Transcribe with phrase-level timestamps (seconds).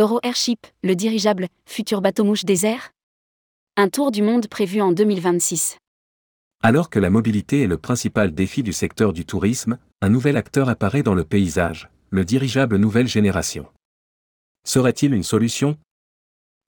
[0.00, 2.92] Euro Airship, le dirigeable, futur bateau-mouche désert
[3.76, 5.76] Un tour du monde prévu en 2026.
[6.62, 10.70] Alors que la mobilité est le principal défi du secteur du tourisme, un nouvel acteur
[10.70, 13.66] apparaît dans le paysage, le dirigeable nouvelle génération.
[14.66, 15.76] Serait-il une solution?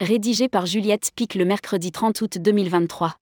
[0.00, 3.14] Rédigé par Juliette Pic le mercredi 30 août 2023.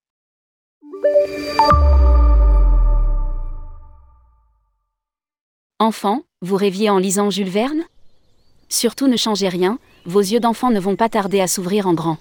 [5.78, 7.84] Enfant, vous rêviez en lisant Jules Verne?
[8.70, 12.16] Surtout ne changez rien, vos yeux d'enfant ne vont pas tarder à s'ouvrir en grand.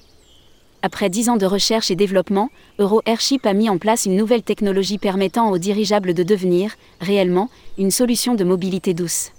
[0.82, 4.44] Après dix ans de recherche et développement, Euro Airship a mis en place une nouvelle
[4.44, 9.32] technologie permettant aux dirigeables de devenir, réellement, une solution de mobilité douce.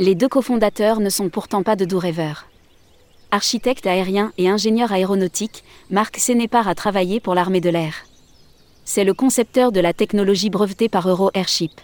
[0.00, 2.46] Les deux cofondateurs ne sont pourtant pas de doux rêveurs.
[3.30, 7.94] Architecte aérien et ingénieur aéronautique, Marc Sénépar a travaillé pour l'armée de l'air.
[8.84, 11.80] C'est le concepteur de la technologie brevetée par Euro Airship.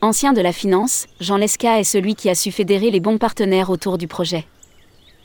[0.00, 3.68] Ancien de la finance, Jean Lesca est celui qui a su fédérer les bons partenaires
[3.68, 4.46] autour du projet.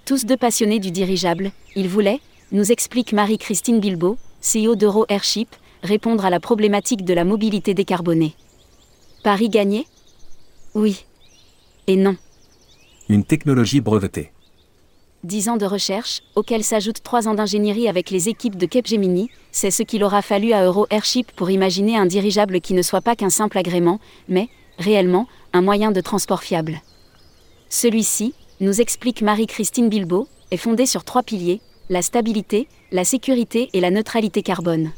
[0.09, 2.19] Tous deux passionnés du dirigeable, ils voulaient,
[2.51, 5.49] nous explique Marie-Christine Bilbao, CEO d'Euro Airship,
[5.83, 8.33] répondre à la problématique de la mobilité décarbonée.
[9.23, 9.85] Paris gagné?
[10.73, 11.05] Oui.
[11.85, 12.17] Et non.
[13.07, 14.31] Une technologie brevetée.
[15.23, 19.69] Dix ans de recherche, auxquels s'ajoutent trois ans d'ingénierie avec les équipes de Capgemini, c'est
[19.69, 23.15] ce qu'il aura fallu à Euro Airship pour imaginer un dirigeable qui ne soit pas
[23.15, 24.49] qu'un simple agrément, mais,
[24.79, 26.81] réellement, un moyen de transport fiable.
[27.69, 33.79] Celui-ci, nous explique Marie-Christine Bilbao, est fondé sur trois piliers, la stabilité, la sécurité et
[33.79, 34.91] la neutralité carbone.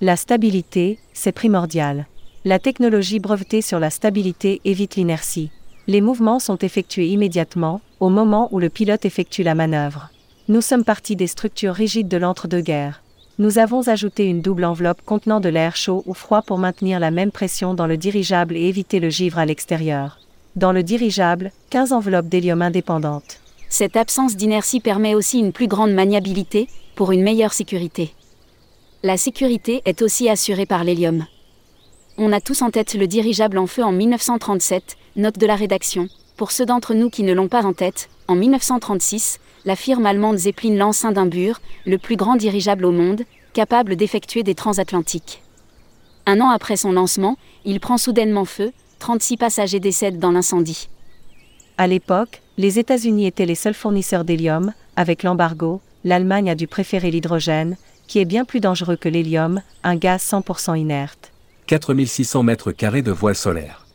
[0.00, 2.06] La stabilité, c'est primordial.
[2.44, 5.50] La technologie brevetée sur la stabilité évite l'inertie.
[5.88, 10.10] Les mouvements sont effectués immédiatement, au moment où le pilote effectue la manœuvre.
[10.46, 13.02] Nous sommes partis des structures rigides de l'entre-deux-guerres.
[13.38, 17.10] Nous avons ajouté une double enveloppe contenant de l'air chaud ou froid pour maintenir la
[17.10, 20.18] même pression dans le dirigeable et éviter le givre à l'extérieur.
[20.58, 23.38] Dans le dirigeable, 15 enveloppes d'hélium indépendantes.
[23.68, 26.66] Cette absence d'inertie permet aussi une plus grande maniabilité,
[26.96, 28.12] pour une meilleure sécurité.
[29.04, 31.26] La sécurité est aussi assurée par l'hélium.
[32.16, 36.08] On a tous en tête le dirigeable en feu en 1937, note de la rédaction.
[36.36, 40.38] Pour ceux d'entre nous qui ne l'ont pas en tête, en 1936, la firme allemande
[40.38, 43.22] Zeppelin lance Hindenburg, le plus grand dirigeable au monde,
[43.52, 45.40] capable d'effectuer des transatlantiques.
[46.26, 50.88] Un an après son lancement, il prend soudainement feu, 36 passagers décèdent dans l'incendie.
[51.76, 57.10] À l'époque, les États-Unis étaient les seuls fournisseurs d'hélium, avec l'embargo, l'Allemagne a dû préférer
[57.10, 57.76] l'hydrogène,
[58.06, 61.32] qui est bien plus dangereux que l'hélium, un gaz 100% inerte.
[61.66, 63.86] 4600 mètres carrés de voile solaire.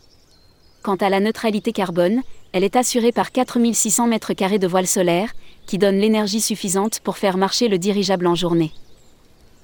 [0.84, 2.22] Quant à la neutralité carbone,
[2.52, 5.34] elle est assurée par 4600 mètres carrés de voile solaire,
[5.66, 8.72] qui donne l'énergie suffisante pour faire marcher le dirigeable en journée.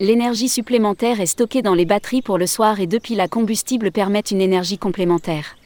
[0.01, 3.91] L'énergie supplémentaire est stockée dans les batteries pour le soir et deux piles à combustible
[3.91, 5.57] permettent une énergie complémentaire.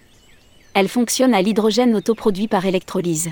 [0.73, 3.29] Elle fonctionne à l'hydrogène autoproduit par électrolyse.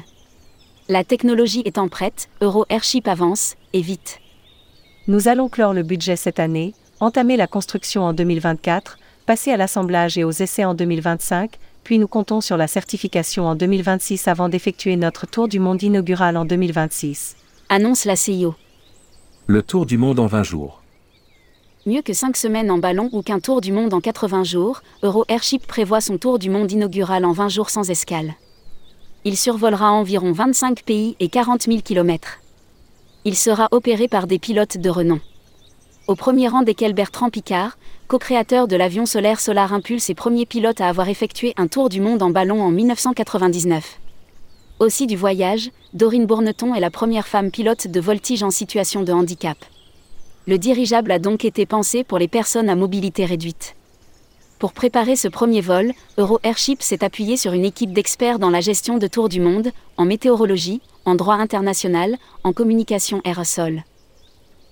[0.89, 4.19] La technologie étant prête, Euro Airship avance, et vite.
[5.07, 10.19] Nous allons clore le budget cette année, entamer la construction en 2024, passer à l'assemblage
[10.19, 14.97] et aux essais en 2025, puis nous comptons sur la certification en 2026 avant d'effectuer
[14.97, 17.37] notre tour du monde inaugural en 2026.
[17.69, 18.53] Annonce la CIO.
[19.47, 20.80] Le tour du monde en 20 jours.
[21.87, 25.25] Mieux que 5 semaines en ballon ou qu'un tour du monde en 80 jours, Euro
[25.29, 28.35] Airship prévoit son tour du monde inaugural en 20 jours sans escale.
[29.25, 32.39] Il survolera environ 25 pays et 40 000 km.
[33.25, 35.19] Il sera opéré par des pilotes de renom.
[36.05, 40.81] Au premier rang desquels Bertrand Picard, co-créateur de l'avion solaire Solar Impulse et premier pilote
[40.81, 43.99] à avoir effectué un tour du monde en ballon en 1999.
[44.77, 49.13] Aussi du voyage, Dorine Bourneton est la première femme pilote de voltige en situation de
[49.13, 49.57] handicap.
[50.47, 53.75] Le dirigeable a donc été pensé pour les personnes à mobilité réduite.
[54.57, 58.61] Pour préparer ce premier vol, Euro Airship s'est appuyé sur une équipe d'experts dans la
[58.61, 63.83] gestion de tours du monde, en météorologie, en droit international, en communication aérosol.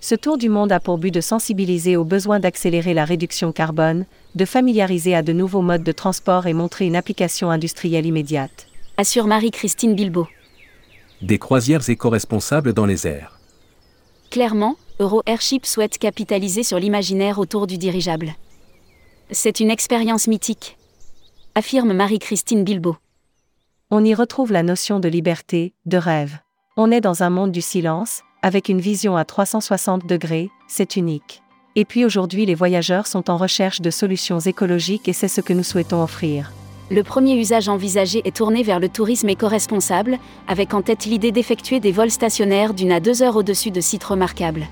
[0.00, 4.06] Ce tour du monde a pour but de sensibiliser aux besoins d'accélérer la réduction carbone,
[4.34, 8.66] de familiariser à de nouveaux modes de transport et montrer une application industrielle immédiate.
[8.96, 10.26] Assure Marie-Christine Bilbao.
[11.22, 13.38] Des croisières éco-responsables dans les airs.
[14.30, 18.34] Clairement, Euro Airship souhaite capitaliser sur l'imaginaire autour du dirigeable.
[19.30, 20.76] C'est une expérience mythique.
[21.54, 22.96] Affirme Marie-Christine Bilbao.
[23.90, 26.40] On y retrouve la notion de liberté, de rêve.
[26.76, 31.42] On est dans un monde du silence, avec une vision à 360 degrés, c'est unique.
[31.76, 35.54] Et puis aujourd'hui les voyageurs sont en recherche de solutions écologiques et c'est ce que
[35.54, 36.52] nous souhaitons offrir.
[36.90, 41.80] Le premier usage envisagé est tourné vers le tourisme éco-responsable, avec en tête l'idée d'effectuer
[41.80, 44.66] des vols stationnaires d'une à deux heures au-dessus de sites remarquables.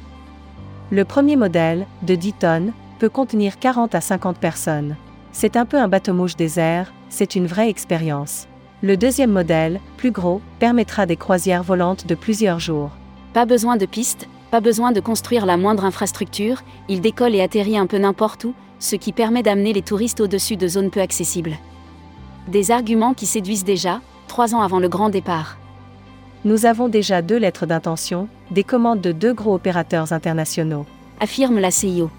[0.90, 4.96] Le premier modèle, de 10 tonnes, peut contenir 40 à 50 personnes.
[5.32, 8.48] C'est un peu un bateau-mouche désert, c'est une vraie expérience.
[8.80, 12.90] Le deuxième modèle, plus gros, permettra des croisières volantes de plusieurs jours.
[13.34, 17.76] Pas besoin de pistes, pas besoin de construire la moindre infrastructure, il décolle et atterrit
[17.76, 21.58] un peu n'importe où, ce qui permet d'amener les touristes au-dessus de zones peu accessibles.
[22.46, 25.58] Des arguments qui séduisent déjà, trois ans avant le grand départ.
[26.44, 30.86] Nous avons déjà deux lettres d'intention, des commandes de deux gros opérateurs internationaux.
[31.18, 32.10] Affirme la CIO.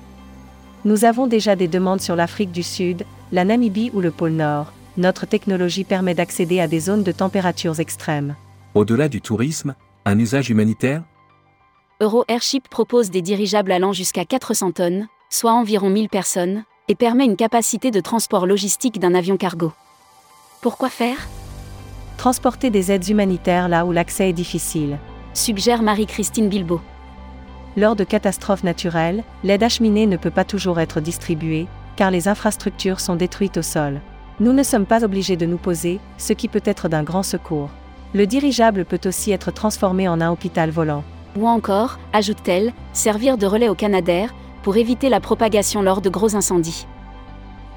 [0.83, 4.73] Nous avons déjà des demandes sur l'Afrique du Sud, la Namibie ou le pôle Nord.
[4.97, 8.35] Notre technologie permet d'accéder à des zones de températures extrêmes.
[8.75, 9.73] Au-delà du tourisme,
[10.03, 11.03] un usage humanitaire?
[12.01, 17.25] Euro Airship propose des dirigeables allant jusqu'à 400 tonnes, soit environ 1000 personnes, et permet
[17.25, 19.71] une capacité de transport logistique d'un avion cargo.
[20.61, 21.17] Pourquoi faire?
[22.19, 24.97] Transporter des aides humanitaires là où l'accès est difficile.
[25.33, 26.81] Suggère Marie-Christine Bilbao.
[27.77, 32.99] Lors de catastrophes naturelles, l'aide acheminée ne peut pas toujours être distribuée, car les infrastructures
[32.99, 34.01] sont détruites au sol.
[34.41, 37.69] Nous ne sommes pas obligés de nous poser, ce qui peut être d'un grand secours.
[38.13, 41.05] Le dirigeable peut aussi être transformé en un hôpital volant.
[41.37, 46.35] Ou encore, ajoute-t-elle, servir de relais au Canadair, pour éviter la propagation lors de gros
[46.35, 46.85] incendies.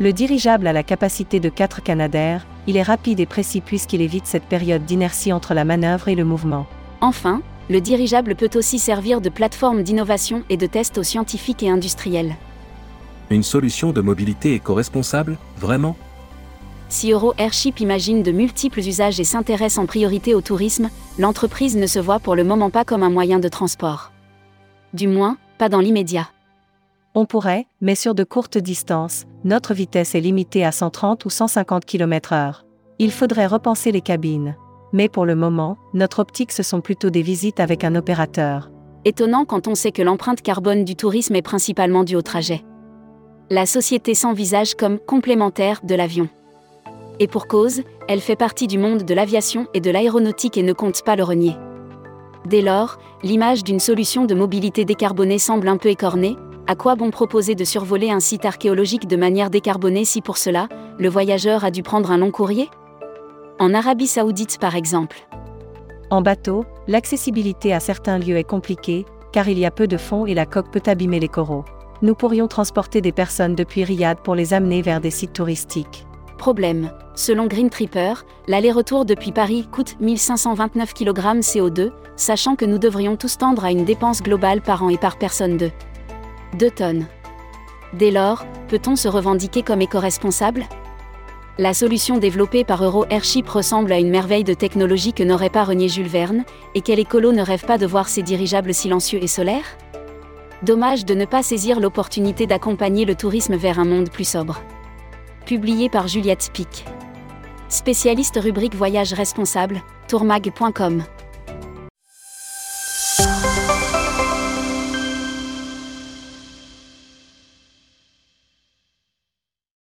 [0.01, 4.27] Le dirigeable a la capacité de 4 Canadair, il est rapide et précis puisqu'il évite
[4.27, 6.67] cette période d'inertie entre la manœuvre et le mouvement.
[7.01, 11.71] Enfin, le dirigeable peut aussi servir de plateforme d'innovation et de test aux scientifiques et
[11.71, 12.37] industriels.
[13.31, 15.97] Une solution de mobilité éco-responsable, vraiment?
[16.89, 21.87] Si Euro Airship imagine de multiples usages et s'intéresse en priorité au tourisme, l'entreprise ne
[21.87, 24.13] se voit pour le moment pas comme un moyen de transport.
[24.93, 26.29] Du moins, pas dans l'immédiat.
[27.15, 31.85] On pourrait, mais sur de courtes distances, notre vitesse est limitée à 130 ou 150
[31.85, 32.63] km/h.
[32.99, 34.57] Il faudrait repenser les cabines.
[34.95, 38.71] Mais pour le moment, notre optique ce sont plutôt des visites avec un opérateur.
[39.05, 42.65] Étonnant quand on sait que l'empreinte carbone du tourisme est principalement due au trajet.
[43.51, 46.31] La société s'envisage comme complémentaire de l'avion.
[47.21, 50.73] Et pour cause, elle fait partie du monde de l'aviation et de l'aéronautique et ne
[50.73, 51.57] compte pas le renier.
[52.47, 56.37] Dès lors, l'image d'une solution de mobilité décarbonée semble un peu écornée,
[56.67, 60.69] à quoi bon proposer de survoler un site archéologique de manière décarbonée si pour cela,
[60.99, 62.71] le voyageur a dû prendre un long courrier?
[63.59, 65.27] En Arabie saoudite par exemple.
[66.11, 70.25] En bateau, l'accessibilité à certains lieux est compliquée, car il y a peu de fond
[70.27, 71.65] et la coque peut abîmer les coraux.
[72.01, 76.07] Nous pourrions transporter des personnes depuis Riyad pour les amener vers des sites touristiques.
[76.39, 76.91] Problème.
[77.15, 78.15] Selon Green Tripper,
[78.47, 83.85] l'aller-retour depuis Paris coûte 1529 kg CO2, sachant que nous devrions tous tendre à une
[83.85, 85.71] dépense globale par an et par personne de
[86.55, 87.07] 2 tonnes.
[87.93, 90.65] Dès lors, peut-on se revendiquer comme éco-responsable?
[91.59, 95.65] La solution développée par Euro Airship ressemble à une merveille de technologie que n'aurait pas
[95.65, 96.45] renié Jules Verne,
[96.75, 99.77] et quel écolo ne rêve pas de voir ses dirigeables silencieux et solaires?
[100.63, 104.63] Dommage de ne pas saisir l'opportunité d'accompagner le tourisme vers un monde plus sobre.
[105.45, 106.85] Publié par Juliette Spic.
[107.69, 111.03] Spécialiste rubrique Voyage responsable, tourmag.com.